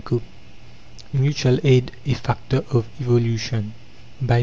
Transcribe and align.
com 0.03 0.19
MUTUAL 1.13 1.59
AID 1.63 1.91
A 2.07 2.13
FACTOR 2.15 2.63
OF 2.71 2.85
EVOLUTION 3.01 3.71
BY 4.21 4.37
P. 4.37 4.39